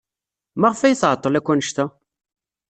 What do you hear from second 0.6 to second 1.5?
ay tɛeḍḍel akk